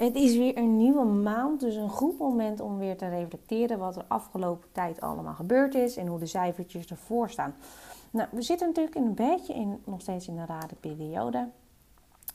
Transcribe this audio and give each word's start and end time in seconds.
Het 0.00 0.14
is 0.14 0.36
weer 0.36 0.56
een 0.56 0.76
nieuwe 0.76 1.04
maand, 1.04 1.60
dus 1.60 1.74
een 1.74 1.88
goed 1.88 2.18
moment 2.18 2.60
om 2.60 2.78
weer 2.78 2.96
te 2.96 3.08
reflecteren 3.08 3.78
wat 3.78 3.96
er 3.96 4.04
afgelopen 4.08 4.68
tijd 4.72 5.00
allemaal 5.00 5.34
gebeurd 5.34 5.74
is 5.74 5.96
en 5.96 6.06
hoe 6.06 6.18
de 6.18 6.26
cijfertjes 6.26 6.86
ervoor 6.86 7.30
staan. 7.30 7.54
Nou, 8.10 8.28
we 8.32 8.42
zitten 8.42 8.66
natuurlijk 8.66 8.96
een 8.96 9.14
beetje 9.14 9.54
in, 9.54 9.82
nog 9.84 10.00
steeds 10.00 10.28
in 10.28 10.38
een 10.38 10.46
rare 10.46 10.74
periode. 10.80 11.48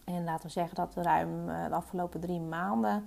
En 0.03 0.23
laten 0.23 0.45
we 0.45 0.51
zeggen 0.51 0.75
dat 0.75 0.95
ruim 0.95 1.49
uh, 1.49 1.67
de 1.67 1.75
afgelopen 1.75 2.19
drie 2.19 2.39
maanden 2.39 3.05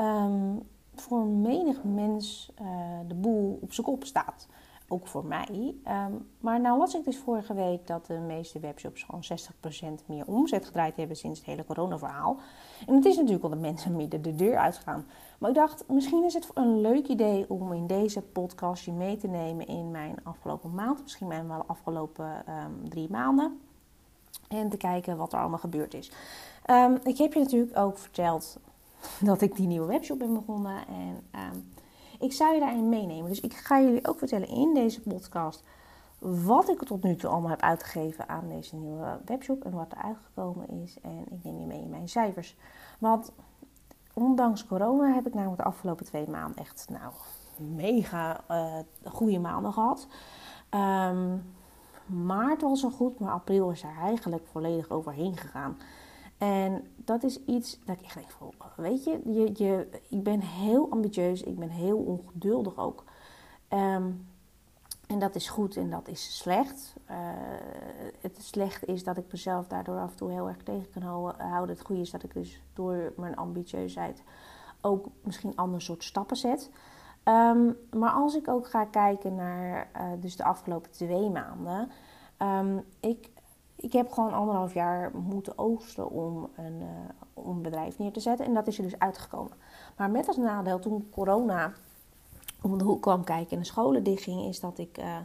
um, 0.00 0.62
voor 0.94 1.26
menig 1.26 1.82
mens 1.82 2.52
uh, 2.62 2.68
de 3.08 3.14
boel 3.14 3.58
op 3.62 3.72
zijn 3.72 3.86
kop 3.86 4.04
staat 4.04 4.46
ook 4.88 5.06
voor 5.06 5.24
mij. 5.24 5.74
Um, 5.88 6.28
maar 6.40 6.60
nou 6.60 6.78
las 6.78 6.94
ik 6.94 7.04
dus 7.04 7.18
vorige 7.18 7.54
week 7.54 7.86
dat 7.86 8.06
de 8.06 8.18
meeste 8.18 8.60
webshops 8.60 9.02
gewoon 9.02 9.24
60% 10.02 10.06
meer 10.06 10.26
omzet 10.26 10.64
gedraaid 10.64 10.96
hebben 10.96 11.16
sinds 11.16 11.38
het 11.38 11.48
hele 11.48 11.64
coronaverhaal. 11.64 12.38
En 12.86 12.94
het 12.94 13.04
is 13.04 13.16
natuurlijk 13.16 13.44
al 13.44 13.50
de 13.50 13.56
mensen 13.56 13.96
midden 14.02 14.22
de 14.22 14.34
deur 14.34 14.58
uitgaan. 14.58 15.06
Maar 15.38 15.50
ik 15.50 15.56
dacht, 15.56 15.84
misschien 15.88 16.24
is 16.24 16.34
het 16.34 16.50
een 16.54 16.80
leuk 16.80 17.06
idee 17.06 17.50
om 17.50 17.72
in 17.72 17.86
deze 17.86 18.22
podcast 18.22 18.84
je 18.84 18.92
mee 18.92 19.16
te 19.16 19.28
nemen 19.28 19.66
in 19.66 19.90
mijn 19.90 20.16
afgelopen 20.22 20.74
maand. 20.74 21.02
Misschien 21.02 21.26
mijn 21.26 21.48
wel 21.48 21.64
afgelopen 21.66 22.44
um, 22.48 22.88
drie 22.88 23.10
maanden. 23.10 23.60
En 24.48 24.68
te 24.68 24.76
kijken 24.76 25.16
wat 25.16 25.32
er 25.32 25.38
allemaal 25.38 25.58
gebeurd 25.58 25.94
is. 25.94 26.10
Um, 26.70 26.98
ik 27.04 27.18
heb 27.18 27.32
je 27.32 27.40
natuurlijk 27.40 27.78
ook 27.78 27.98
verteld 27.98 28.58
dat 29.20 29.40
ik 29.40 29.56
die 29.56 29.66
nieuwe 29.66 29.86
webshop 29.86 30.18
ben 30.18 30.34
begonnen. 30.34 30.76
En 31.30 31.72
ik 32.24 32.32
zou 32.32 32.54
je 32.54 32.60
daarin 32.60 32.88
meenemen. 32.88 33.28
Dus 33.28 33.40
ik 33.40 33.54
ga 33.54 33.80
jullie 33.80 34.08
ook 34.08 34.18
vertellen 34.18 34.48
in 34.48 34.74
deze 34.74 35.00
podcast 35.00 35.64
wat 36.18 36.68
ik 36.68 36.82
tot 36.82 37.02
nu 37.02 37.16
toe 37.16 37.30
allemaal 37.30 37.50
heb 37.50 37.60
uitgegeven 37.60 38.28
aan 38.28 38.48
deze 38.48 38.76
nieuwe 38.76 39.20
webshop 39.24 39.64
en 39.64 39.72
wat 39.72 39.92
er 39.92 40.02
uitgekomen 40.02 40.68
is. 40.68 41.00
En 41.02 41.24
ik 41.30 41.44
neem 41.44 41.60
je 41.60 41.66
mee 41.66 41.80
in 41.80 41.90
mijn 41.90 42.08
cijfers. 42.08 42.56
Want 42.98 43.32
ondanks 44.14 44.66
corona 44.66 45.12
heb 45.12 45.26
ik 45.26 45.34
namelijk 45.34 45.62
de 45.62 45.68
afgelopen 45.68 46.04
twee 46.06 46.28
maanden 46.28 46.56
echt 46.56 46.86
nou, 46.90 47.12
mega 47.74 48.40
uh, 48.50 48.74
goede 49.04 49.38
maanden 49.38 49.72
gehad. 49.72 50.06
Um, 50.70 51.54
maart 52.06 52.62
was 52.62 52.84
al 52.84 52.90
goed, 52.90 53.18
maar 53.20 53.32
april 53.32 53.70
is 53.70 53.82
er 53.82 53.96
eigenlijk 54.00 54.46
volledig 54.46 54.90
overheen 54.90 55.36
gegaan. 55.36 55.76
En 56.44 56.86
dat 56.96 57.22
is 57.22 57.44
iets 57.44 57.78
dat 57.84 57.96
ik 57.96 58.04
echt 58.04 58.14
denk 58.14 58.30
van, 58.30 58.52
weet 58.76 59.04
je, 59.04 59.20
je, 59.54 59.88
ik 60.08 60.22
ben 60.22 60.40
heel 60.40 60.90
ambitieus, 60.90 61.42
ik 61.42 61.58
ben 61.58 61.68
heel 61.68 61.98
ongeduldig 61.98 62.78
ook. 62.78 63.04
Um, 63.68 64.26
en 65.06 65.18
dat 65.18 65.34
is 65.34 65.48
goed 65.48 65.76
en 65.76 65.90
dat 65.90 66.08
is 66.08 66.36
slecht. 66.36 66.94
Uh, 67.10 67.16
het 68.20 68.42
slechte 68.42 68.86
is 68.86 69.04
dat 69.04 69.16
ik 69.16 69.32
mezelf 69.32 69.66
daardoor 69.66 69.98
af 69.98 70.10
en 70.10 70.16
toe 70.16 70.30
heel 70.30 70.48
erg 70.48 70.62
tegen 70.62 70.90
kan 70.90 71.02
houden. 71.38 71.76
Het 71.76 71.86
goede 71.86 72.00
is 72.00 72.10
dat 72.10 72.22
ik 72.22 72.34
dus 72.34 72.62
door 72.72 73.12
mijn 73.16 73.36
ambitieusheid 73.36 74.22
ook 74.80 75.06
misschien 75.22 75.56
ander 75.56 75.82
soort 75.82 76.04
stappen 76.04 76.36
zet. 76.36 76.70
Um, 77.24 77.76
maar 77.90 78.10
als 78.10 78.34
ik 78.34 78.48
ook 78.48 78.68
ga 78.68 78.84
kijken 78.84 79.34
naar 79.34 79.90
uh, 79.96 80.02
dus 80.20 80.36
de 80.36 80.44
afgelopen 80.44 80.90
twee 80.90 81.30
maanden. 81.30 81.90
Um, 82.38 82.84
ik 83.00 83.30
ik 83.84 83.92
heb 83.92 84.12
gewoon 84.12 84.32
anderhalf 84.32 84.74
jaar 84.74 85.10
moeten 85.14 85.58
oogsten 85.58 86.10
om 86.10 86.48
een, 86.56 86.80
uh, 86.80 86.88
om 87.34 87.56
een 87.56 87.62
bedrijf 87.62 87.98
neer 87.98 88.12
te 88.12 88.20
zetten. 88.20 88.46
En 88.46 88.54
dat 88.54 88.66
is 88.66 88.76
er 88.76 88.82
dus 88.84 88.98
uitgekomen. 88.98 89.52
Maar 89.96 90.10
met 90.10 90.26
als 90.26 90.36
nadeel 90.36 90.78
toen 90.78 91.08
corona 91.10 91.72
om 92.62 92.78
de 92.78 92.84
hoek 92.84 93.02
kwam 93.02 93.24
kijken 93.24 93.50
en 93.50 93.58
de 93.58 93.64
scholen 93.64 94.02
dichtgingen, 94.02 94.48
is 94.48 94.60
dat 94.60 94.78
ik 94.78 94.98
uh, 94.98 95.16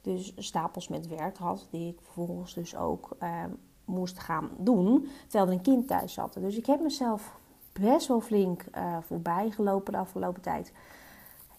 dus 0.00 0.32
stapels 0.36 0.88
met 0.88 1.08
werk 1.08 1.36
had. 1.36 1.66
Die 1.70 1.88
ik 1.88 1.98
vervolgens 2.02 2.54
dus 2.54 2.76
ook 2.76 3.16
uh, 3.22 3.44
moest 3.84 4.18
gaan 4.18 4.50
doen. 4.56 5.08
Terwijl 5.22 5.46
er 5.46 5.56
een 5.56 5.62
kind 5.62 5.88
thuis 5.88 6.12
zat. 6.12 6.32
Dus 6.32 6.56
ik 6.56 6.66
heb 6.66 6.80
mezelf 6.80 7.36
best 7.72 8.08
wel 8.08 8.20
flink 8.20 8.64
voorbij 9.00 9.50
gelopen 9.50 9.92
de 9.92 9.98
afgelopen 9.98 10.42
tijd. 10.42 10.72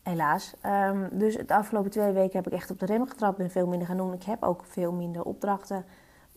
Helaas. 0.04 0.54
Um, 0.66 1.10
dus 1.12 1.36
de 1.36 1.56
afgelopen 1.56 1.92
twee 1.92 2.12
weken 2.12 2.38
heb 2.38 2.48
ik 2.48 2.54
echt 2.54 2.72
op 2.72 2.80
de 2.80 2.86
rem 2.86 3.08
getrapt. 3.08 3.38
Ben 3.38 3.52
veel 3.52 3.68
minder 3.68 3.88
gaan 3.88 3.98
doen. 3.98 4.14
Ik 4.14 4.24
heb 4.24 4.44
ook 4.44 4.64
veel 4.66 4.92
minder 4.92 5.24
opdrachten. 5.24 5.86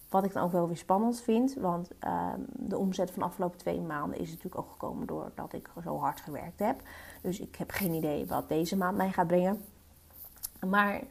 Wat 0.08 0.24
ik 0.24 0.32
dan 0.32 0.42
ook 0.42 0.52
wel 0.52 0.66
weer 0.66 0.76
spannend 0.76 1.20
vind, 1.20 1.54
want 1.54 1.90
uh, 2.04 2.32
de 2.52 2.78
omzet 2.78 3.10
van 3.10 3.18
de 3.18 3.28
afgelopen 3.28 3.58
twee 3.58 3.80
maanden 3.80 4.18
is 4.18 4.28
natuurlijk 4.28 4.58
ook 4.58 4.70
gekomen 4.70 5.06
doordat 5.06 5.52
ik 5.52 5.68
zo 5.82 5.98
hard 5.98 6.20
gewerkt 6.20 6.58
heb. 6.58 6.80
Dus 7.22 7.40
ik 7.40 7.56
heb 7.56 7.70
geen 7.70 7.92
idee 7.92 8.26
wat 8.26 8.48
deze 8.48 8.76
maand 8.76 8.96
mij 8.96 9.12
gaat 9.12 9.26
brengen. 9.26 9.64
Maar 10.66 11.02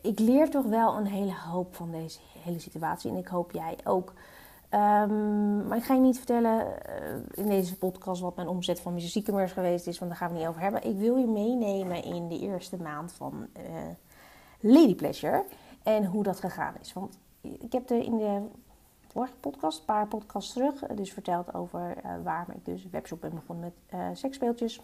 ik 0.00 0.18
leer 0.18 0.50
toch 0.50 0.64
wel 0.64 0.96
een 0.96 1.06
hele 1.06 1.34
hoop 1.34 1.74
van 1.74 1.90
deze 1.90 2.18
hele 2.42 2.58
situatie 2.58 3.10
en 3.10 3.16
ik 3.16 3.26
hoop 3.26 3.52
jij 3.52 3.78
ook. 3.84 4.12
Um, 4.70 5.66
maar 5.66 5.76
ik 5.76 5.84
ga 5.84 5.94
je 5.94 6.00
niet 6.00 6.16
vertellen 6.16 6.66
uh, 6.66 7.44
in 7.44 7.46
deze 7.46 7.78
podcast 7.78 8.20
wat 8.20 8.36
mijn 8.36 8.48
omzet 8.48 8.80
van 8.80 8.96
e 8.96 9.48
geweest 9.48 9.86
is, 9.86 9.98
want 9.98 10.10
daar 10.10 10.20
gaan 10.20 10.32
we 10.32 10.38
niet 10.38 10.46
over 10.46 10.60
hebben. 10.60 10.84
Ik 10.84 10.96
wil 10.96 11.16
je 11.16 11.26
meenemen 11.26 12.02
in 12.02 12.28
de 12.28 12.38
eerste 12.38 12.76
maand 12.76 13.12
van 13.12 13.46
uh, 13.56 13.62
Lady 14.60 14.94
Pleasure 14.94 15.44
en 15.82 16.04
hoe 16.04 16.22
dat 16.22 16.40
gegaan 16.40 16.74
is. 16.80 16.92
Want 16.92 17.18
ik 17.60 17.72
heb 17.72 17.90
er 17.90 18.02
in 18.02 18.16
de 18.16 18.42
vorige 19.16 19.36
podcast, 19.36 19.78
een 19.78 19.84
paar 19.84 20.06
podcasts 20.06 20.52
terug, 20.52 20.82
eh, 20.82 20.96
dus 20.96 21.12
verteld 21.12 21.54
over 21.54 21.96
uh, 21.96 22.10
waarom 22.24 22.54
ik 22.54 22.64
dus 22.64 22.88
webshop 22.90 23.20
ben 23.20 23.34
begonnen 23.34 23.72
met 23.90 24.00
uh, 24.00 24.08
seksspeeltjes. 24.12 24.80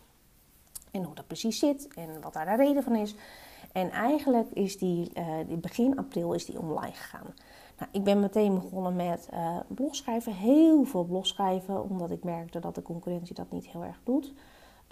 En 0.91 1.03
hoe 1.03 1.15
dat 1.15 1.27
precies 1.27 1.59
zit 1.59 1.89
en 1.95 2.21
wat 2.21 2.33
daar 2.33 2.57
de 2.57 2.65
reden 2.65 2.83
van 2.83 2.97
is. 2.97 3.15
En 3.73 3.91
eigenlijk 3.91 4.51
is 4.51 4.79
die, 4.79 5.13
begin 5.61 5.99
april 5.99 6.33
is 6.33 6.45
die 6.45 6.61
online 6.61 6.93
gegaan. 6.93 7.35
Nou, 7.79 7.91
ik 7.93 8.05
ben 8.05 8.21
meteen 8.21 8.55
begonnen 8.55 8.97
met 8.97 9.29
blogschrijven, 9.69 10.33
heel 10.33 10.85
veel 10.85 11.05
blogschrijven, 11.05 11.83
omdat 11.83 12.11
ik 12.11 12.25
merkte 12.25 12.61
dat 12.61 12.75
de 12.75 12.83
concurrentie 12.83 13.35
dat 13.35 13.51
niet 13.51 13.67
heel 13.67 13.85
erg 13.85 14.01
doet. 14.05 14.33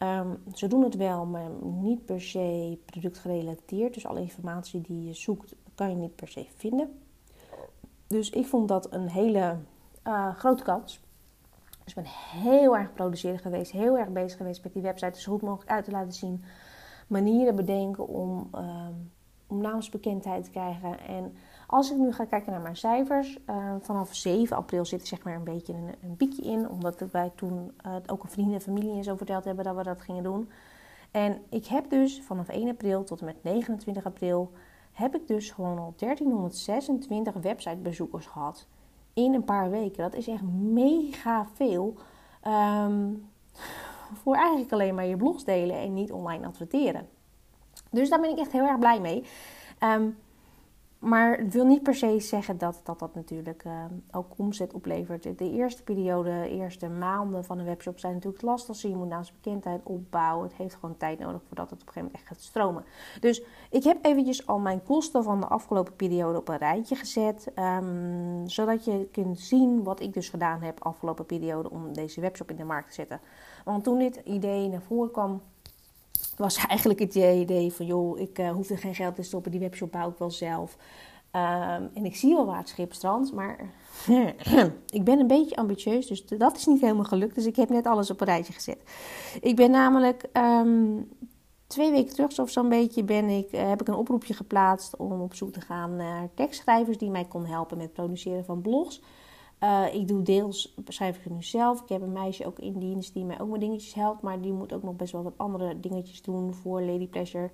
Um, 0.02 0.42
ze 0.54 0.66
doen 0.66 0.82
het 0.82 0.96
wel, 0.96 1.26
maar 1.26 1.50
niet 1.62 2.04
per 2.04 2.20
se 2.20 2.78
productgerelateerd. 2.84 3.94
Dus 3.94 4.06
alle 4.06 4.20
informatie 4.20 4.80
die 4.80 5.04
je 5.04 5.14
zoekt, 5.14 5.54
kan 5.74 5.90
je 5.90 5.96
niet 5.96 6.16
per 6.16 6.28
se 6.28 6.46
vinden. 6.56 6.98
Dus 8.10 8.30
ik 8.30 8.46
vond 8.46 8.68
dat 8.68 8.92
een 8.92 9.08
hele 9.08 9.56
uh, 10.06 10.34
grote 10.34 10.62
kans. 10.62 11.00
Dus 11.84 11.94
ik 11.94 11.94
ben 11.94 12.12
heel 12.42 12.76
erg 12.76 12.92
produceren 12.92 13.38
geweest, 13.38 13.72
heel 13.72 13.98
erg 13.98 14.08
bezig 14.08 14.36
geweest 14.36 14.62
met 14.62 14.72
die 14.72 14.82
website 14.82 15.20
zo 15.20 15.32
goed 15.32 15.42
mogelijk 15.42 15.70
uit 15.70 15.84
te 15.84 15.90
laten 15.90 16.12
zien. 16.12 16.44
Manieren 17.06 17.56
bedenken 17.56 18.08
om, 18.08 18.50
uh, 18.54 18.86
om 19.46 19.60
naamsbekendheid 19.60 20.44
te 20.44 20.50
krijgen. 20.50 21.00
En 21.00 21.36
als 21.66 21.90
ik 21.90 21.96
nu 21.96 22.12
ga 22.12 22.24
kijken 22.24 22.52
naar 22.52 22.60
mijn 22.60 22.76
cijfers, 22.76 23.38
uh, 23.50 23.74
vanaf 23.80 24.14
7 24.14 24.56
april 24.56 24.84
zit 24.84 25.00
er 25.00 25.06
zeg 25.06 25.22
maar 25.22 25.34
een 25.34 25.44
beetje 25.44 25.72
een, 25.72 25.94
een 26.02 26.16
piekje 26.16 26.42
in. 26.42 26.68
Omdat 26.68 27.04
wij 27.10 27.32
toen 27.34 27.72
uh, 27.86 27.94
ook 28.06 28.22
een 28.22 28.30
vrienden 28.30 28.54
en 28.54 28.60
familie 28.60 28.96
en 28.96 29.04
zo 29.04 29.16
verteld 29.16 29.44
hebben 29.44 29.64
dat 29.64 29.76
we 29.76 29.82
dat 29.82 30.00
gingen 30.00 30.22
doen. 30.22 30.50
En 31.10 31.38
ik 31.48 31.66
heb 31.66 31.90
dus 31.90 32.22
vanaf 32.22 32.48
1 32.48 32.68
april 32.68 33.04
tot 33.04 33.20
en 33.20 33.26
met 33.26 33.42
29 33.42 34.04
april 34.04 34.52
heb 35.00 35.14
ik 35.14 35.28
dus 35.28 35.50
gewoon 35.50 35.78
al 35.78 35.94
1326 35.96 37.34
websitebezoekers 37.34 38.26
gehad 38.26 38.66
in 39.14 39.34
een 39.34 39.44
paar 39.44 39.70
weken. 39.70 40.02
Dat 40.02 40.14
is 40.14 40.28
echt 40.28 40.42
mega 40.52 41.46
veel. 41.54 41.94
Um, 42.46 43.28
voor 44.12 44.34
eigenlijk 44.34 44.72
alleen 44.72 44.94
maar 44.94 45.06
je 45.06 45.16
blogs 45.16 45.44
delen 45.44 45.76
en 45.76 45.94
niet 45.94 46.12
online 46.12 46.46
adverteren. 46.46 47.08
Dus 47.90 48.08
daar 48.08 48.20
ben 48.20 48.30
ik 48.30 48.38
echt 48.38 48.52
heel 48.52 48.66
erg 48.66 48.78
blij 48.78 49.00
mee. 49.00 49.24
Um, 49.80 50.18
maar 51.00 51.38
het 51.38 51.52
wil 51.52 51.66
niet 51.66 51.82
per 51.82 51.94
se 51.94 52.20
zeggen 52.20 52.58
dat 52.58 52.80
dat, 52.84 52.98
dat 52.98 53.14
natuurlijk 53.14 53.64
uh, 53.64 53.84
ook 54.10 54.32
omzet 54.36 54.72
oplevert. 54.72 55.38
De 55.38 55.50
eerste 55.50 55.82
periode, 55.82 56.30
de 56.30 56.48
eerste 56.48 56.88
maanden 56.88 57.44
van 57.44 57.58
een 57.58 57.64
webshop 57.64 57.98
zijn 57.98 58.14
natuurlijk 58.14 58.42
lastig. 58.42 58.82
je 58.82 58.96
moet 58.96 59.08
naast 59.08 59.32
bekendheid 59.32 59.80
opbouwen. 59.84 60.48
Het 60.48 60.56
heeft 60.56 60.74
gewoon 60.74 60.96
tijd 60.96 61.18
nodig 61.18 61.42
voordat 61.46 61.70
het 61.70 61.80
op 61.80 61.86
een 61.86 61.92
gegeven 61.92 62.02
moment 62.02 62.14
echt 62.14 62.26
gaat 62.26 62.46
stromen. 62.46 62.84
Dus 63.20 63.42
ik 63.70 63.84
heb 63.84 64.04
eventjes 64.04 64.46
al 64.46 64.58
mijn 64.58 64.82
kosten 64.82 65.22
van 65.22 65.40
de 65.40 65.46
afgelopen 65.46 65.96
periode 65.96 66.38
op 66.38 66.48
een 66.48 66.56
rijtje 66.56 66.94
gezet. 66.94 67.52
Um, 67.58 68.48
zodat 68.48 68.84
je 68.84 69.08
kunt 69.12 69.40
zien 69.40 69.82
wat 69.82 70.00
ik 70.00 70.14
dus 70.14 70.28
gedaan 70.28 70.62
heb 70.62 70.84
afgelopen 70.84 71.26
periode 71.26 71.70
om 71.70 71.92
deze 71.92 72.20
webshop 72.20 72.50
in 72.50 72.56
de 72.56 72.64
markt 72.64 72.88
te 72.88 72.94
zetten. 72.94 73.20
Want 73.64 73.84
toen 73.84 73.98
dit 73.98 74.20
idee 74.24 74.68
naar 74.68 74.82
voren 74.82 75.10
kwam, 75.10 75.42
was 76.36 76.56
eigenlijk 76.56 76.98
het 76.98 77.14
idee 77.14 77.72
van, 77.72 77.86
joh, 77.86 78.18
ik 78.18 78.38
uh, 78.38 78.50
hoef 78.50 78.70
er 78.70 78.78
geen 78.78 78.94
geld 78.94 79.14
te 79.14 79.22
stoppen, 79.22 79.50
die 79.50 79.60
webshop 79.60 79.92
bouw 79.92 80.10
ik 80.10 80.18
wel 80.18 80.30
zelf. 80.30 80.76
Um, 81.32 81.90
en 81.94 82.04
ik 82.04 82.16
zie 82.16 82.34
wel 82.34 82.46
waar 82.46 82.58
het 82.58 82.68
schip 82.68 82.92
strandt, 82.92 83.32
maar 83.32 83.58
ik 84.98 85.04
ben 85.04 85.18
een 85.18 85.26
beetje 85.26 85.56
ambitieus, 85.56 86.06
dus 86.06 86.26
dat 86.26 86.56
is 86.56 86.66
niet 86.66 86.80
helemaal 86.80 87.04
gelukt. 87.04 87.34
Dus 87.34 87.46
ik 87.46 87.56
heb 87.56 87.68
net 87.68 87.86
alles 87.86 88.10
op 88.10 88.20
een 88.20 88.26
rijtje 88.26 88.52
gezet. 88.52 88.82
Ik 89.40 89.56
ben 89.56 89.70
namelijk 89.70 90.24
um, 90.32 91.08
twee 91.66 91.90
weken 91.90 92.14
terug 92.14 92.38
of 92.38 92.50
zo'n 92.50 92.68
beetje 92.68 93.04
ben 93.04 93.28
ik, 93.28 93.52
eh, 93.52 93.68
heb 93.68 93.80
ik 93.80 93.88
een 93.88 93.94
oproepje 93.94 94.34
geplaatst 94.34 94.96
om 94.96 95.20
op 95.20 95.34
zoek 95.34 95.52
te 95.52 95.60
gaan 95.60 95.96
naar 95.96 96.28
tekstschrijvers 96.34 96.98
die 96.98 97.10
mij 97.10 97.24
kon 97.24 97.46
helpen 97.46 97.76
met 97.76 97.92
produceren 97.92 98.44
van 98.44 98.60
blogs. 98.60 99.00
Uh, 99.60 99.94
ik 99.94 100.08
doe 100.08 100.22
deels, 100.22 100.74
schrijf 100.88 101.16
ik 101.16 101.24
het 101.24 101.32
nu 101.32 101.42
zelf. 101.42 101.82
Ik 101.82 101.88
heb 101.88 102.02
een 102.02 102.12
meisje 102.12 102.46
ook 102.46 102.58
in 102.58 102.78
dienst 102.78 103.14
die 103.14 103.24
mij 103.24 103.40
ook 103.40 103.50
met 103.50 103.60
dingetjes 103.60 103.94
helpt. 103.94 104.22
Maar 104.22 104.40
die 104.40 104.52
moet 104.52 104.72
ook 104.72 104.82
nog 104.82 104.96
best 104.96 105.12
wel 105.12 105.22
wat 105.22 105.34
andere 105.36 105.80
dingetjes 105.80 106.22
doen 106.22 106.54
voor 106.54 106.82
Lady 106.82 107.06
Pleasure. 107.06 107.50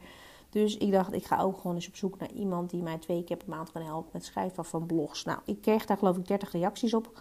Dus 0.51 0.77
ik 0.77 0.93
dacht, 0.93 1.13
ik 1.13 1.27
ga 1.27 1.41
ook 1.41 1.57
gewoon 1.57 1.77
eens 1.77 1.89
op 1.89 1.97
zoek 1.97 2.19
naar 2.19 2.33
iemand 2.33 2.71
die 2.71 2.83
mij 2.83 2.99
twee 2.99 3.25
keer 3.25 3.37
per 3.37 3.49
maand 3.49 3.73
kan 3.73 3.83
helpen 3.83 4.11
met 4.13 4.25
schrijven 4.25 4.65
van 4.65 4.87
blogs. 4.87 5.25
Nou, 5.25 5.39
ik 5.45 5.61
kreeg 5.61 5.87
daar 5.87 5.99
geloof 5.99 6.17
ik 6.17 6.27
30 6.27 6.53
reacties 6.53 6.95
op. 6.95 7.21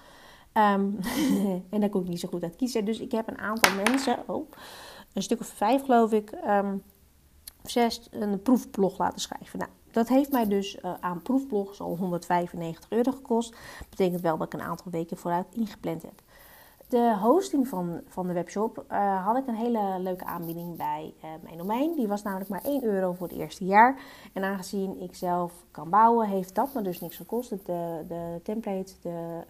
Um, 0.53 0.99
en 1.69 1.79
daar 1.79 1.89
kon 1.89 2.01
ik 2.01 2.07
niet 2.07 2.19
zo 2.19 2.27
goed 2.27 2.43
uit 2.43 2.55
kiezen. 2.55 2.85
Dus 2.85 2.99
ik 2.99 3.11
heb 3.11 3.27
een 3.27 3.37
aantal 3.37 3.73
mensen, 3.83 4.23
oh, 4.27 4.51
een 5.13 5.21
stuk 5.21 5.39
of 5.39 5.47
vijf 5.47 5.83
geloof 5.83 6.11
ik, 6.11 6.31
um, 6.47 6.83
een 8.11 8.41
proefblog 8.41 8.97
laten 8.97 9.19
schrijven. 9.19 9.59
Nou, 9.59 9.71
dat 9.95 10.07
heeft 10.07 10.31
mij 10.31 10.47
dus 10.47 10.75
uh, 10.75 10.93
aan 10.99 11.21
proefblogs 11.21 11.81
al 11.81 11.97
195 11.97 12.89
euro 12.89 13.11
gekost. 13.11 13.55
Betekent 13.89 14.21
wel 14.21 14.37
dat 14.37 14.47
ik 14.47 14.53
een 14.53 14.67
aantal 14.67 14.91
weken 14.91 15.17
vooruit 15.17 15.45
ingepland 15.51 16.01
heb. 16.01 16.21
De 16.89 17.17
hosting 17.21 17.67
van, 17.67 18.01
van 18.07 18.27
de 18.27 18.33
webshop 18.33 18.85
uh, 18.91 19.25
had 19.25 19.37
ik 19.37 19.47
een 19.47 19.55
hele 19.55 19.99
leuke 19.99 20.25
aanbieding 20.25 20.77
bij 20.77 21.13
uh, 21.17 21.29
mijn 21.43 21.57
domein. 21.57 21.95
Die 21.95 22.07
was 22.07 22.23
namelijk 22.23 22.49
maar 22.49 22.63
1 22.63 22.83
euro 22.83 23.13
voor 23.13 23.27
het 23.27 23.37
eerste 23.37 23.65
jaar. 23.65 23.99
En 24.33 24.43
aangezien 24.43 25.01
ik 25.01 25.15
zelf 25.15 25.53
kan 25.71 25.89
bouwen, 25.89 26.27
heeft 26.27 26.55
dat 26.55 26.73
me 26.73 26.81
dus 26.81 26.99
niks 26.99 27.15
gekost. 27.15 27.49
De, 27.49 28.05
de 28.07 28.39
template, 28.43 28.93
de, 29.01 29.43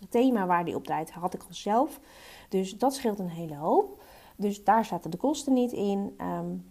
het 0.00 0.10
thema 0.10 0.46
waar 0.46 0.64
die 0.64 0.74
op 0.74 0.84
draait, 0.84 1.10
had 1.10 1.34
ik 1.34 1.40
al 1.40 1.46
zelf. 1.54 2.00
Dus 2.48 2.78
dat 2.78 2.94
scheelt 2.94 3.18
een 3.18 3.28
hele 3.28 3.56
hoop. 3.56 4.02
Dus 4.36 4.64
daar 4.64 4.84
zaten 4.84 5.10
de 5.10 5.16
kosten 5.16 5.52
niet 5.52 5.72
in. 5.72 6.16
Um, 6.20 6.64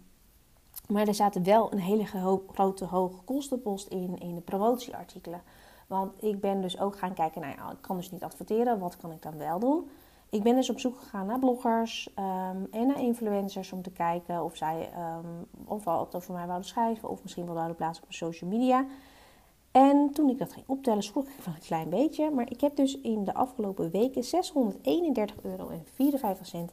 maar 0.88 1.08
er 1.08 1.14
zaten 1.14 1.44
wel 1.44 1.72
een 1.72 1.80
hele 1.80 2.06
grote 2.52 2.84
hoge 2.84 3.22
kostenpost 3.24 3.88
in, 3.88 4.18
in 4.18 4.34
de 4.34 4.40
promotieartikelen. 4.40 5.42
Want 5.86 6.22
ik 6.22 6.40
ben 6.40 6.60
dus 6.60 6.80
ook 6.80 6.98
gaan 6.98 7.14
kijken, 7.14 7.40
nou 7.40 7.72
ik 7.72 7.80
kan 7.80 7.96
dus 7.96 8.10
niet 8.10 8.24
adverteren, 8.24 8.78
wat 8.78 8.96
kan 8.96 9.12
ik 9.12 9.22
dan 9.22 9.38
wel 9.38 9.58
doen? 9.58 9.90
Ik 10.30 10.42
ben 10.42 10.54
dus 10.54 10.70
op 10.70 10.80
zoek 10.80 10.98
gegaan 10.98 11.26
naar 11.26 11.38
bloggers 11.38 12.08
um, 12.18 12.66
en 12.70 12.86
naar 12.86 13.00
influencers 13.00 13.72
om 13.72 13.82
te 13.82 13.90
kijken 13.90 14.44
of 14.44 14.56
zij 14.56 14.90
um, 14.96 15.46
of 15.64 15.84
wat 15.84 16.14
over 16.14 16.32
mij 16.34 16.46
wouden 16.46 16.68
schrijven 16.68 17.08
of 17.08 17.22
misschien 17.22 17.44
wel 17.44 17.54
wouden 17.54 17.76
plaatsen 17.76 18.04
op 18.04 18.12
social 18.12 18.50
media. 18.50 18.86
En 19.70 20.10
toen 20.12 20.28
ik 20.28 20.38
dat 20.38 20.52
ging 20.52 20.64
optellen, 20.68 21.02
schrok 21.02 21.26
ik 21.28 21.42
van 21.42 21.52
een 21.52 21.60
klein 21.60 21.88
beetje. 21.88 22.30
Maar 22.30 22.50
ik 22.50 22.60
heb 22.60 22.76
dus 22.76 23.00
in 23.00 23.24
de 23.24 23.34
afgelopen 23.34 23.90
weken 23.90 24.24
631,54 24.24 25.42
euro 25.42 25.70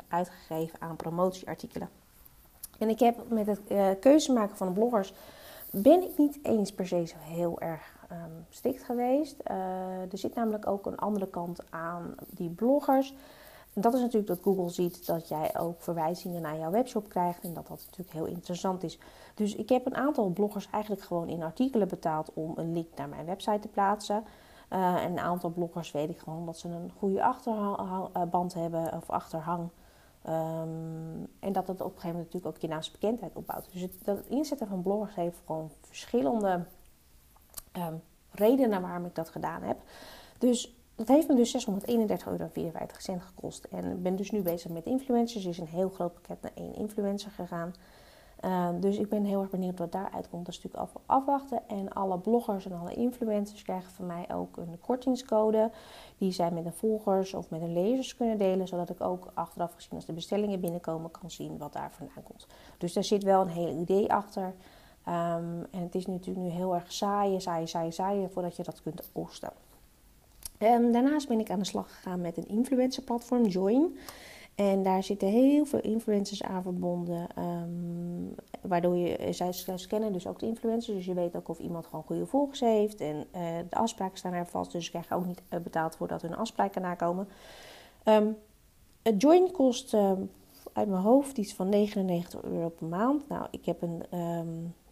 uitgegeven 0.07 0.81
aan 0.81 0.95
promotieartikelen. 0.95 1.89
En 2.79 2.89
ik 2.89 2.99
heb 2.99 3.15
met 3.29 3.47
het 3.47 3.61
uh, 3.67 3.87
keuze 3.99 4.33
maken 4.33 4.57
van 4.57 4.67
de 4.67 4.73
bloggers, 4.73 5.13
ben 5.71 6.03
ik 6.03 6.17
niet 6.17 6.39
eens 6.43 6.71
per 6.71 6.87
se 6.87 7.05
zo 7.05 7.15
heel 7.19 7.59
erg 7.59 7.81
um, 8.11 8.45
stikt 8.49 8.83
geweest. 8.83 9.35
Uh, 9.51 10.11
er 10.11 10.17
zit 10.17 10.35
namelijk 10.35 10.67
ook 10.67 10.85
een 10.85 10.97
andere 10.97 11.27
kant 11.27 11.59
aan 11.69 12.15
die 12.29 12.49
bloggers. 12.49 13.13
Dat 13.73 13.93
is 13.93 13.99
natuurlijk 13.99 14.27
dat 14.27 14.39
Google 14.41 14.69
ziet 14.69 15.05
dat 15.05 15.27
jij 15.27 15.57
ook 15.59 15.81
verwijzingen 15.81 16.41
naar 16.41 16.57
jouw 16.57 16.71
webshop 16.71 17.09
krijgt. 17.09 17.43
En 17.43 17.53
dat 17.53 17.67
dat 17.67 17.85
natuurlijk 17.85 18.11
heel 18.11 18.25
interessant 18.25 18.83
is. 18.83 18.99
Dus 19.33 19.55
ik 19.55 19.69
heb 19.69 19.85
een 19.85 19.95
aantal 19.95 20.29
bloggers 20.29 20.69
eigenlijk 20.71 21.03
gewoon 21.03 21.27
in 21.27 21.43
artikelen 21.43 21.87
betaald 21.87 22.31
om 22.33 22.53
een 22.55 22.73
link 22.73 22.87
naar 22.95 23.09
mijn 23.09 23.25
website 23.25 23.59
te 23.59 23.67
plaatsen. 23.67 24.23
Uh, 24.73 25.03
en 25.03 25.11
een 25.11 25.19
aantal 25.19 25.49
bloggers 25.49 25.91
weet 25.91 26.09
ik 26.09 26.19
gewoon 26.19 26.45
dat 26.45 26.57
ze 26.57 26.67
een 26.67 26.91
goede 26.97 27.23
achterband 27.23 28.53
hebben 28.53 28.93
of 28.93 29.09
achterhang. 29.09 29.69
Um, 30.29 31.27
en 31.39 31.53
dat 31.53 31.67
het 31.67 31.81
op 31.81 31.85
een 31.85 31.91
gegeven 31.91 32.07
moment 32.07 32.25
natuurlijk 32.33 32.55
ook 32.55 32.61
je 32.61 32.67
naamsbekendheid 32.67 33.35
opbouwt. 33.35 33.67
Dus 33.71 33.81
het, 33.81 33.91
dat 34.03 34.25
inzetten 34.27 34.67
van 34.67 34.81
bloggers 34.81 35.15
heeft 35.15 35.41
gewoon 35.45 35.71
verschillende 35.81 36.65
um, 37.77 38.01
redenen 38.31 38.81
waarom 38.81 39.05
ik 39.05 39.15
dat 39.15 39.29
gedaan 39.29 39.61
heb. 39.61 39.77
Dus 40.37 40.75
dat 40.95 41.07
heeft 41.07 41.27
me 41.27 41.35
dus 41.35 41.67
631,54 41.67 41.73
euro 42.27 42.49
gekost. 43.19 43.63
En 43.63 43.91
ik 43.91 44.03
ben 44.03 44.15
dus 44.15 44.31
nu 44.31 44.41
bezig 44.41 44.71
met 44.71 44.85
influencers. 44.85 45.43
Er 45.43 45.49
is 45.49 45.57
een 45.57 45.67
heel 45.67 45.89
groot 45.89 46.13
pakket 46.13 46.41
naar 46.41 46.51
één 46.55 46.75
influencer 46.75 47.31
gegaan. 47.31 47.73
Uh, 48.45 48.69
dus 48.79 48.97
ik 48.97 49.09
ben 49.09 49.23
heel 49.23 49.41
erg 49.41 49.49
benieuwd 49.49 49.79
wat 49.79 49.91
daaruit 49.91 50.29
komt. 50.29 50.45
Dat 50.45 50.55
is 50.55 50.63
natuurlijk 50.63 50.95
af, 50.95 51.01
afwachten. 51.05 51.61
En 51.67 51.93
alle 51.93 52.17
bloggers 52.17 52.65
en 52.65 52.79
alle 52.79 52.93
influencers 52.93 53.61
krijgen 53.61 53.91
van 53.91 54.05
mij 54.05 54.25
ook 54.33 54.57
een 54.57 54.79
kortingscode. 54.81 55.71
Die 56.17 56.31
zij 56.31 56.51
met 56.51 56.63
hun 56.63 56.73
volgers 56.73 57.33
of 57.33 57.49
met 57.49 57.61
hun 57.61 57.73
lezers 57.73 58.15
kunnen 58.15 58.37
delen. 58.37 58.67
Zodat 58.67 58.89
ik 58.89 59.01
ook 59.01 59.31
achteraf 59.33 59.73
gezien 59.73 59.95
als 59.95 60.05
de 60.05 60.13
bestellingen 60.13 60.59
binnenkomen 60.59 61.11
kan 61.11 61.31
zien 61.31 61.57
wat 61.57 61.73
daar 61.73 61.91
vandaan 61.91 62.23
komt. 62.23 62.47
Dus 62.77 62.93
daar 62.93 63.03
zit 63.03 63.23
wel 63.23 63.41
een 63.41 63.47
heel 63.47 63.79
idee 63.81 64.13
achter. 64.13 64.53
Um, 65.07 65.67
en 65.71 65.81
het 65.81 65.95
is 65.95 66.05
natuurlijk 66.05 66.45
nu 66.45 66.51
heel 66.51 66.75
erg 66.75 66.91
saaien, 66.91 67.41
saaien, 67.41 67.67
saaien, 67.67 67.93
saaien 67.93 68.31
voordat 68.31 68.55
je 68.55 68.63
dat 68.63 68.81
kunt 68.81 69.09
oogsten. 69.13 69.51
Um, 70.59 70.91
daarnaast 70.91 71.27
ben 71.27 71.39
ik 71.39 71.49
aan 71.49 71.59
de 71.59 71.65
slag 71.65 71.95
gegaan 71.95 72.21
met 72.21 72.37
een 72.37 72.47
influencer 72.47 73.03
platform, 73.03 73.45
Join. 73.45 73.97
En 74.55 74.83
daar 74.83 75.03
zitten 75.03 75.27
heel 75.27 75.65
veel 75.65 75.81
influencers 75.81 76.43
aan 76.43 76.61
verbonden. 76.61 77.27
Um, 77.39 78.35
waardoor 78.61 78.95
je, 78.95 79.33
zij, 79.33 79.51
scannen 79.75 80.13
dus 80.13 80.27
ook 80.27 80.39
de 80.39 80.45
influencers. 80.45 80.95
Dus 80.95 81.05
je 81.05 81.13
weet 81.13 81.35
ook 81.35 81.49
of 81.49 81.59
iemand 81.59 81.85
gewoon 81.85 82.03
goede 82.03 82.25
volgers 82.25 82.59
heeft. 82.59 83.01
En 83.01 83.15
uh, 83.15 83.41
de 83.69 83.75
afspraken 83.75 84.17
staan 84.17 84.33
er 84.33 84.47
vast. 84.47 84.71
Dus 84.71 84.85
ze 84.85 84.91
krijgen 84.91 85.15
ook 85.15 85.25
niet 85.25 85.41
uh, 85.49 85.59
betaald 85.59 85.95
voordat 85.95 86.21
hun 86.21 86.35
afspraken 86.35 86.81
nakomen. 86.81 87.27
Um, 88.03 88.37
het 89.01 89.21
join 89.21 89.51
kost 89.51 89.93
uh, 89.93 90.11
uit 90.73 90.87
mijn 90.87 91.01
hoofd 91.01 91.37
iets 91.37 91.53
van 91.53 91.69
99 91.69 92.43
euro 92.43 92.69
per 92.69 92.87
maand. 92.87 93.27
Nou, 93.27 93.47
ik 93.51 93.65
heb 93.65 93.81
een 93.81 94.03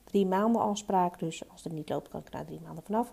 drie 0.03 0.25
maanden 0.25 0.61
afspraak. 0.61 1.19
Dus 1.19 1.49
als 1.51 1.63
het 1.63 1.73
niet 1.73 1.89
loopt, 1.89 2.09
kan 2.09 2.19
ik 2.19 2.33
er 2.33 2.45
drie 2.45 2.61
maanden 2.63 2.83
vanaf. 2.83 3.11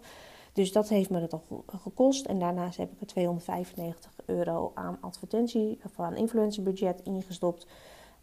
Dus 0.53 0.73
dat 0.73 0.89
heeft 0.89 1.11
me 1.11 1.21
dat 1.21 1.33
al 1.33 1.65
gekost. 1.67 2.27
En 2.27 2.39
daarnaast 2.39 2.77
heb 2.77 2.93
ik 2.93 3.01
er 3.01 3.07
295 3.07 4.13
euro 4.27 4.73
aan 4.75 4.99
advertentie 5.01 5.79
of 5.85 6.01
aan 6.01 6.17
influencerbudget 6.17 7.01
ingestopt. 7.03 7.67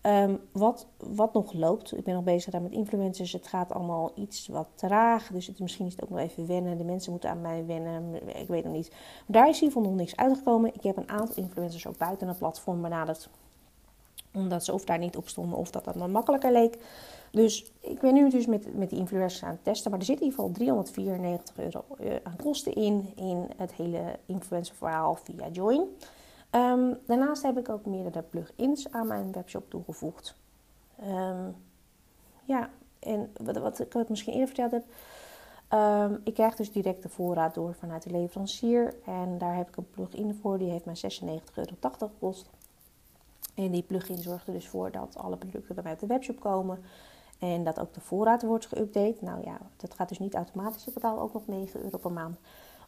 Um, 0.01 0.39
wat, 0.51 0.87
wat 0.97 1.33
nog 1.33 1.53
loopt. 1.53 1.97
Ik 1.97 2.03
ben 2.03 2.13
nog 2.13 2.23
bezig 2.23 2.51
daar 2.51 2.61
met 2.61 2.71
influencers. 2.71 3.31
Het 3.31 3.47
gaat 3.47 3.71
allemaal 3.71 4.11
iets 4.15 4.47
wat 4.47 4.67
traag. 4.75 5.27
Dus 5.27 5.47
het, 5.47 5.59
misschien 5.59 5.85
is 5.85 5.91
het 5.91 6.03
ook 6.03 6.09
nog 6.09 6.19
even 6.19 6.47
wennen. 6.47 6.77
De 6.77 6.83
mensen 6.83 7.11
moeten 7.11 7.29
aan 7.29 7.41
mij 7.41 7.65
wennen. 7.65 8.27
Ik 8.39 8.47
weet 8.47 8.63
nog 8.63 8.73
niet. 8.73 8.89
Maar 8.89 9.41
daar 9.41 9.49
is 9.49 9.61
in 9.61 9.71
nog 9.75 9.95
niks 9.95 10.15
uitgekomen. 10.15 10.73
Ik 10.73 10.83
heb 10.83 10.97
een 10.97 11.09
aantal 11.09 11.35
influencers 11.35 11.87
ook 11.87 11.97
buiten 11.97 12.27
het 12.27 12.37
platform 12.37 12.81
benaderd. 12.81 13.29
Omdat 14.37 14.65
ze 14.65 14.73
of 14.73 14.85
daar 14.85 14.97
niet 14.97 15.17
op 15.17 15.27
stonden 15.27 15.57
of 15.57 15.71
dat 15.71 15.85
dat 15.85 15.95
me 15.95 16.07
makkelijker 16.07 16.51
leek. 16.51 16.77
Dus 17.31 17.71
ik 17.79 17.99
ben 17.99 18.13
nu 18.13 18.29
dus 18.29 18.45
met, 18.45 18.77
met 18.77 18.89
die 18.89 18.99
influencers 18.99 19.43
aan 19.43 19.51
het 19.51 19.63
testen. 19.63 19.91
Maar 19.91 19.99
er 19.99 20.05
zit 20.05 20.19
in 20.19 20.23
ieder 20.23 20.39
geval 20.39 20.53
394 20.53 21.57
euro 21.57 21.85
eh, 21.99 22.15
aan 22.23 22.35
kosten 22.43 22.73
in. 22.73 23.11
In 23.15 23.47
het 23.57 23.73
hele 23.73 24.19
influencer 24.25 24.75
verhaal 24.75 25.15
via 25.15 25.47
Join. 25.51 25.81
Um, 26.51 26.97
daarnaast 27.05 27.43
heb 27.43 27.57
ik 27.57 27.69
ook 27.69 27.85
meerdere 27.85 28.21
plugins 28.21 28.91
aan 28.91 29.07
mijn 29.07 29.31
webshop 29.31 29.69
toegevoegd. 29.69 30.35
Um, 31.03 31.55
ja, 32.43 32.69
en 32.99 33.31
wat, 33.43 33.79
ik 33.79 34.09
misschien 34.09 34.33
eerder 34.33 34.55
verteld 34.55 34.71
heb. 34.71 34.83
Um, 35.79 36.21
ik 36.23 36.33
krijg 36.33 36.55
dus 36.55 36.71
direct 36.71 37.03
de 37.03 37.09
voorraad 37.09 37.53
door 37.53 37.73
vanuit 37.73 38.03
de 38.03 38.11
leverancier. 38.11 38.93
En 39.05 39.37
daar 39.37 39.55
heb 39.55 39.67
ik 39.67 39.77
een 39.77 39.89
plugin 39.89 40.39
voor. 40.41 40.57
Die 40.57 40.69
heeft 40.69 40.85
mij 40.85 40.95
96,80 40.95 41.29
euro 41.55 41.75
gekost. 41.97 42.49
En 43.57 43.71
die 43.71 43.83
plugin 43.83 44.17
zorgt 44.17 44.47
er 44.47 44.53
dus 44.53 44.67
voor 44.67 44.91
dat 44.91 45.17
alle 45.17 45.37
producten 45.37 45.83
mij 45.83 45.93
op 45.93 45.99
de 45.99 46.05
webshop 46.05 46.39
komen. 46.39 46.79
En 47.39 47.63
dat 47.63 47.79
ook 47.79 47.93
de 47.93 48.01
voorraad 48.01 48.43
wordt 48.43 48.67
geüpdate. 48.67 49.19
Nou 49.19 49.43
ja, 49.43 49.57
dat 49.77 49.93
gaat 49.93 50.09
dus 50.09 50.19
niet 50.19 50.35
automatisch. 50.35 50.87
Ik 50.87 50.93
betaal 50.93 51.19
ook 51.19 51.33
nog 51.33 51.47
9 51.47 51.83
euro 51.83 51.97
per 51.97 52.11
maand 52.11 52.37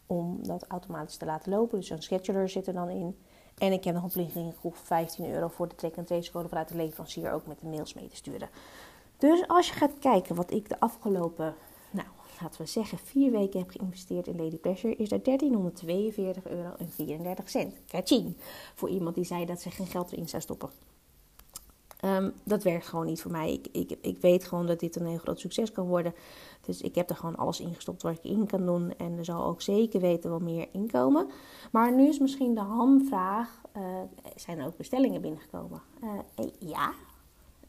om 0.06 0.48
dat 0.48 0.66
automatisch 0.68 1.18
te 1.18 1.26
laten 1.26 1.52
lopen. 1.52 1.80
Dus 1.80 1.90
een 1.90 2.02
scheduler 2.02 2.50
zit 2.50 2.68
er 2.68 2.74
dan 2.74 2.90
in. 2.90 3.18
En 3.58 3.72
ik 3.72 3.84
heb 3.84 3.94
nog 3.94 4.04
een 4.04 4.10
plugin 4.10 4.54
voor 4.54 4.74
15 4.74 5.30
euro 5.34 5.48
voor 5.48 5.68
de 5.68 5.76
track 5.76 5.98
and 5.98 6.08
trace 6.08 6.32
vanuit 6.32 6.68
de 6.68 6.76
leverancier 6.76 7.32
ook 7.32 7.48
met 7.48 7.60
de 7.60 7.68
mails 7.68 7.94
mee 7.94 8.08
te 8.08 8.16
sturen. 8.16 8.50
Dus 9.18 9.48
als 9.48 9.68
je 9.68 9.74
gaat 9.74 10.00
kijken 10.00 10.36
wat 10.36 10.52
ik 10.52 10.70
de 10.70 10.80
afgelopen, 10.80 11.56
laten 12.42 12.62
we 12.62 12.68
zeggen, 12.68 12.98
vier 12.98 13.32
weken 13.32 13.60
heb 13.60 13.70
geïnvesteerd 13.70 14.28
in 14.28 14.38
Lady 14.38 14.58
Pleasure, 14.58 14.96
is 14.96 15.12
er 15.12 15.24
1342 15.24 16.48
euro 16.48 16.76
en 16.78 16.90
34 16.90 17.50
cent. 17.50 17.74
Kaching! 17.88 18.36
Voor 18.76 18.90
iemand 18.90 19.16
die 19.16 19.24
zei 19.24 19.46
dat 19.46 19.62
ze 19.62 19.72
geen 19.72 19.88
geld 19.88 20.12
erin 20.12 20.30
zou 20.30 20.42
stoppen. 20.42 20.70
Um, 22.06 22.34
dat 22.44 22.64
werkt 22.64 22.88
gewoon 22.88 23.06
niet 23.06 23.22
voor 23.22 23.32
mij. 23.32 23.54
Ik, 23.54 23.68
ik, 23.72 23.98
ik 24.02 24.22
weet 24.22 24.44
gewoon 24.44 24.66
dat 24.66 24.80
dit 24.80 24.96
een 24.96 25.06
heel 25.06 25.18
groot 25.18 25.40
succes 25.40 25.72
kan 25.72 25.88
worden. 25.88 26.14
Dus 26.66 26.82
ik 26.82 26.96
heb 26.96 27.10
er 27.10 27.16
gewoon 27.16 27.36
alles 27.36 27.60
in 27.60 27.76
gestopt 27.76 28.02
wat 28.02 28.18
ik 28.18 28.24
in 28.24 28.46
kan 28.46 28.66
doen. 28.66 28.94
En 28.98 29.18
er 29.18 29.26
zal 29.26 29.46
ook 29.46 29.62
zeker 29.62 30.00
weten 30.00 30.30
wel 30.30 30.40
meer 30.40 30.68
inkomen. 30.72 31.30
Maar 31.72 31.94
nu 31.94 32.08
is 32.08 32.20
misschien 32.20 32.56
de 32.56 32.62
hamvraag: 32.62 33.62
uh, 33.78 33.84
zijn 34.36 34.60
er 34.60 34.66
ook 34.66 34.78
bestellingen 34.78 35.22
binnengekomen? 35.22 35.82
Uh, 36.04 36.48
ja. 36.60 36.94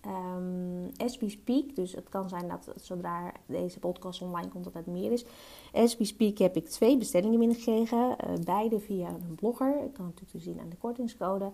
Um, 0.06 0.90
as 0.96 1.18
speak, 1.26 1.74
dus 1.74 1.92
het 1.92 2.08
kan 2.08 2.28
zijn 2.28 2.48
dat 2.48 2.72
zodra 2.76 3.32
deze 3.46 3.78
podcast 3.78 4.22
online 4.22 4.48
komt 4.48 4.64
dat 4.64 4.74
het 4.74 4.86
meer 4.86 5.12
is. 5.12 5.24
As 5.72 5.96
speak 6.00 6.38
heb 6.38 6.56
ik 6.56 6.68
twee 6.68 6.96
bestellingen 6.96 7.38
binnengekregen. 7.38 7.98
Uh, 7.98 8.34
beide 8.44 8.80
via 8.80 9.08
een 9.08 9.34
blogger. 9.34 9.84
Ik 9.84 9.92
kan 9.92 10.04
natuurlijk 10.04 10.44
zien 10.44 10.60
aan 10.60 10.68
de 10.68 10.76
kortingscode. 10.76 11.52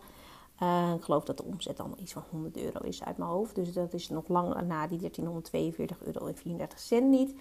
Uh, 0.63 0.93
ik 0.97 1.03
geloof 1.03 1.25
dat 1.25 1.37
de 1.37 1.45
omzet 1.45 1.77
dan 1.77 1.95
iets 1.99 2.13
van 2.13 2.23
100 2.31 2.57
euro 2.57 2.81
is 2.81 3.05
uit 3.05 3.17
mijn 3.17 3.31
hoofd. 3.31 3.55
Dus 3.55 3.73
dat 3.73 3.93
is 3.93 4.09
nog 4.09 4.29
lang 4.29 4.49
na 4.49 4.87
die 4.87 4.99
1342 4.99 6.03
euro 6.05 6.27
en 6.27 6.37
34 6.37 6.79
cent 6.79 7.09
niet. 7.09 7.35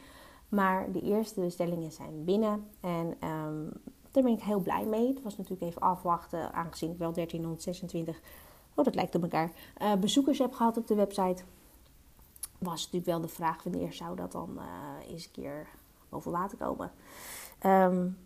Maar 0.50 0.92
de 0.92 1.02
eerste 1.02 1.40
bestellingen 1.42 1.92
zijn 1.92 2.24
binnen. 2.24 2.68
En 2.80 3.18
um, 3.30 3.72
daar 4.12 4.24
ben 4.24 4.34
ik 4.34 4.42
heel 4.42 4.60
blij 4.60 4.86
mee. 4.86 5.08
Het 5.08 5.22
was 5.22 5.38
natuurlijk 5.38 5.70
even 5.70 5.82
afwachten, 5.82 6.54
aangezien 6.54 6.92
ik 6.92 6.98
wel 6.98 7.14
1326, 7.14 8.22
oh 8.76 8.86
dat 8.86 8.96
lijkt 8.96 9.16
op 9.16 9.22
elkaar, 9.22 9.52
uh, 9.82 9.96
bezoekers 9.96 10.40
heb 10.40 10.54
gehad 10.54 10.78
op 10.78 10.88
de 10.88 10.96
website. 10.96 11.44
Was 12.58 12.84
natuurlijk 12.84 13.06
wel 13.06 13.22
de 13.22 13.28
vraag 13.28 13.64
wanneer 13.64 13.94
zou 13.94 14.16
dat 14.16 14.32
dan 14.32 14.50
uh, 14.56 15.12
eens 15.12 15.26
een 15.26 15.32
keer 15.32 15.68
boven 16.10 16.32
water 16.32 16.58
komen. 16.58 16.92
Um, 17.66 18.18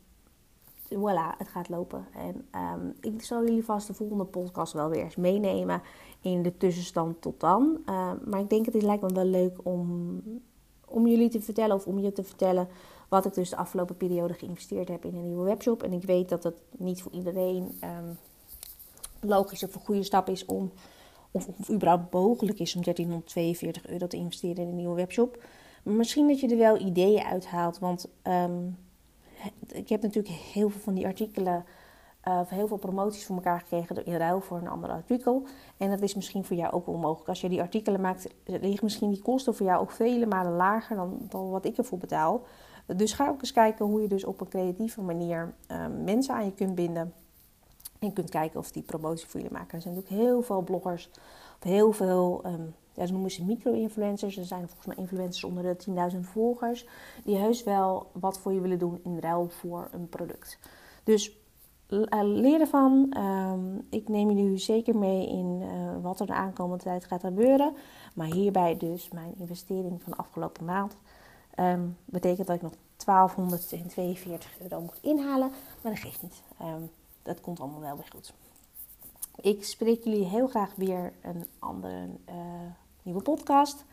voilà, 0.93 1.37
het 1.37 1.47
gaat 1.47 1.69
lopen. 1.69 2.07
En 2.13 2.47
um, 2.61 2.93
ik 3.01 3.23
zal 3.23 3.45
jullie 3.45 3.65
vast 3.65 3.87
de 3.87 3.93
volgende 3.93 4.25
podcast 4.25 4.73
wel 4.73 4.89
weer 4.89 5.03
eens 5.03 5.15
meenemen 5.15 5.81
in 6.21 6.41
de 6.41 6.57
tussenstand 6.57 7.21
tot 7.21 7.39
dan. 7.39 7.77
Uh, 7.85 8.11
maar 8.25 8.39
ik 8.39 8.49
denk 8.49 8.65
het 8.65 8.81
lijkt 8.81 9.01
me 9.01 9.13
wel 9.13 9.25
leuk 9.25 9.57
om, 9.63 10.21
om 10.85 11.07
jullie 11.07 11.29
te 11.29 11.41
vertellen 11.41 11.75
of 11.75 11.85
om 11.85 11.99
je 11.99 12.11
te 12.11 12.23
vertellen 12.23 12.67
wat 13.09 13.25
ik 13.25 13.33
dus 13.33 13.49
de 13.49 13.55
afgelopen 13.55 13.97
periode 13.97 14.33
geïnvesteerd 14.33 14.87
heb 14.87 15.05
in 15.05 15.15
een 15.15 15.27
nieuwe 15.27 15.43
webshop. 15.43 15.83
En 15.83 15.93
ik 15.93 16.03
weet 16.03 16.29
dat 16.29 16.43
het 16.43 16.55
niet 16.77 17.01
voor 17.01 17.11
iedereen 17.11 17.79
logisch 19.21 19.63
of 19.63 19.75
een 19.75 19.81
goede 19.81 20.03
stap 20.03 20.29
is 20.29 20.45
om, 20.45 20.71
of, 21.31 21.47
of 21.47 21.69
überhaupt 21.69 22.13
mogelijk 22.13 22.59
is 22.59 22.75
om 22.75 22.83
1342 22.83 23.87
euro 23.87 24.07
te 24.07 24.17
investeren 24.17 24.63
in 24.63 24.69
een 24.69 24.75
nieuwe 24.75 24.95
webshop. 24.95 25.43
Maar 25.83 25.93
misschien 25.93 26.27
dat 26.27 26.39
je 26.39 26.47
er 26.47 26.57
wel 26.57 26.79
ideeën 26.79 27.23
uithaalt, 27.23 27.79
want 27.79 28.07
um, 28.23 28.77
ik 29.67 29.89
heb 29.89 30.01
natuurlijk 30.01 30.33
heel 30.33 30.69
veel 30.69 30.81
van 30.81 30.93
die 30.93 31.05
artikelen, 31.05 31.65
uh, 32.27 32.41
heel 32.45 32.67
veel 32.67 32.77
promoties 32.77 33.25
voor 33.25 33.35
elkaar 33.35 33.59
gekregen 33.59 34.05
in 34.05 34.15
ruil 34.15 34.41
voor 34.41 34.57
een 34.57 34.67
ander 34.67 34.89
artikel. 34.89 35.47
En 35.77 35.89
dat 35.89 36.01
is 36.01 36.15
misschien 36.15 36.43
voor 36.43 36.55
jou 36.55 36.73
ook 36.73 36.85
wel 36.85 36.97
mogelijk. 36.97 37.29
Als 37.29 37.41
je 37.41 37.49
die 37.49 37.61
artikelen 37.61 38.01
maakt, 38.01 38.27
liggen 38.45 38.83
misschien 38.83 39.09
die 39.09 39.21
kosten 39.21 39.55
voor 39.55 39.65
jou 39.65 39.81
ook 39.81 39.91
vele 39.91 40.25
malen 40.25 40.53
lager 40.53 40.95
dan, 40.95 41.17
dan 41.29 41.49
wat 41.49 41.65
ik 41.65 41.77
ervoor 41.77 41.97
betaal. 41.97 42.41
Dus 42.85 43.13
ga 43.13 43.29
ook 43.29 43.41
eens 43.41 43.51
kijken 43.51 43.85
hoe 43.85 44.01
je 44.01 44.07
dus 44.07 44.23
op 44.23 44.41
een 44.41 44.47
creatieve 44.47 45.01
manier 45.01 45.53
um, 45.71 46.03
mensen 46.03 46.33
aan 46.33 46.45
je 46.45 46.53
kunt 46.53 46.75
binden. 46.75 47.13
En 47.99 48.13
kunt 48.13 48.29
kijken 48.29 48.59
of 48.59 48.71
die 48.71 48.83
promotie 48.83 49.27
voor 49.27 49.41
je 49.41 49.49
maken. 49.51 49.75
Er 49.75 49.81
zijn 49.81 49.93
natuurlijk 49.93 50.21
heel 50.21 50.41
veel 50.41 50.61
bloggers, 50.61 51.09
of 51.57 51.63
heel 51.63 51.91
veel, 51.91 52.41
um, 52.45 52.75
ja, 52.93 53.05
ze 53.05 53.11
noemen 53.11 53.31
ze 53.31 53.43
micro-influencers. 53.43 54.37
Er 54.37 54.45
zijn 54.45 54.67
volgens 54.67 54.85
mij 54.85 54.95
influencers 54.95 55.43
onder 55.43 55.63
de 55.63 56.11
10.000 56.13 56.19
volgers. 56.19 56.87
Die 57.23 57.35
heus 57.35 57.63
wel 57.63 58.09
wat 58.11 58.39
voor 58.39 58.53
je 58.53 58.59
willen 58.59 58.79
doen 58.79 58.99
in 59.03 59.19
ruil 59.19 59.49
voor 59.49 59.87
een 59.91 60.09
product. 60.09 60.59
Dus 61.03 61.37
uh, 61.89 62.21
leer 62.21 62.59
ervan. 62.59 63.13
Um, 63.17 63.87
ik 63.89 64.07
neem 64.07 64.33
nu 64.33 64.57
zeker 64.57 64.97
mee 64.97 65.27
in 65.27 65.61
uh, 65.61 65.69
wat 66.01 66.19
er 66.19 66.25
de 66.25 66.33
aankomende 66.33 66.83
tijd 66.83 67.05
gaat 67.05 67.21
gebeuren. 67.21 67.73
Maar 68.15 68.27
hierbij 68.27 68.77
dus 68.77 69.09
mijn 69.09 69.33
investering 69.37 70.01
van 70.01 70.11
de 70.11 70.17
afgelopen 70.17 70.65
maand. 70.65 70.97
Um, 71.59 71.97
betekent 72.05 72.47
dat 72.47 72.55
ik 72.55 72.61
nog 72.61 72.73
1242 73.05 74.59
euro 74.61 74.81
moet 74.81 74.99
inhalen. 75.01 75.51
Maar 75.81 75.91
dat 75.91 76.01
geeft 76.01 76.21
niet. 76.21 76.41
Um, 76.61 76.89
dat 77.29 77.41
komt 77.41 77.59
allemaal 77.59 77.79
wel 77.79 77.95
weer 77.95 78.07
goed. 78.11 78.33
Ik 79.41 79.63
spreek 79.63 80.03
jullie 80.03 80.25
heel 80.25 80.47
graag 80.47 80.75
weer 80.75 81.13
een 81.21 81.45
andere 81.59 82.09
uh, 82.29 82.35
nieuwe 83.03 83.21
podcast. 83.21 83.85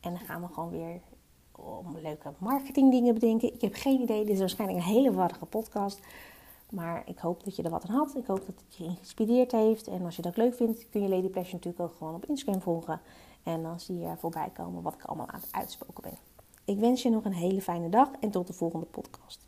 En 0.00 0.10
dan 0.10 0.18
gaan 0.18 0.40
we 0.40 0.48
gewoon 0.48 0.70
weer 0.70 1.00
om 1.52 1.98
leuke 1.98 2.32
marketingdingen 2.38 3.14
bedenken. 3.14 3.54
Ik 3.54 3.60
heb 3.60 3.74
geen 3.74 4.00
idee. 4.00 4.24
Dit 4.24 4.34
is 4.34 4.38
waarschijnlijk 4.38 4.78
een 4.78 4.92
hele 4.92 5.12
warrige 5.12 5.46
podcast. 5.46 6.00
Maar 6.70 7.02
ik 7.06 7.18
hoop 7.18 7.44
dat 7.44 7.56
je 7.56 7.62
er 7.62 7.70
wat 7.70 7.88
aan 7.88 7.96
had. 7.96 8.16
Ik 8.16 8.26
hoop 8.26 8.46
dat 8.46 8.60
het 8.66 8.76
je 8.76 8.84
geïnspireerd 8.84 9.52
heeft. 9.52 9.86
En 9.86 10.04
als 10.04 10.16
je 10.16 10.22
dat 10.22 10.36
leuk 10.36 10.54
vindt, 10.54 10.88
kun 10.90 11.02
je 11.02 11.08
Lady 11.08 11.28
Pleasure 11.28 11.54
natuurlijk 11.54 11.90
ook 11.90 11.96
gewoon 11.96 12.14
op 12.14 12.24
Instagram 12.24 12.62
volgen. 12.62 13.00
En 13.42 13.62
dan 13.62 13.80
zie 13.80 13.98
je 13.98 14.16
voorbij 14.16 14.50
komen 14.54 14.82
wat 14.82 14.94
ik 14.94 15.04
allemaal 15.04 15.28
aan 15.28 15.40
het 15.40 15.52
uitspoken 15.52 16.02
ben. 16.02 16.18
Ik 16.64 16.78
wens 16.78 17.02
je 17.02 17.10
nog 17.10 17.24
een 17.24 17.32
hele 17.32 17.62
fijne 17.62 17.88
dag 17.88 18.10
en 18.20 18.30
tot 18.30 18.46
de 18.46 18.52
volgende 18.52 18.86
podcast. 18.86 19.45